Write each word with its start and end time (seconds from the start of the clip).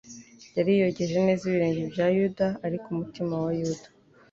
Yari 0.57 0.71
yogeje 0.81 1.17
neza 1.25 1.41
ibirenge 1.49 1.83
bya 1.93 2.07
Yuda. 2.17 2.47
Ariko 2.65 2.85
umutima 2.89 3.33
wa 3.43 3.51
Yuda, 3.59 3.87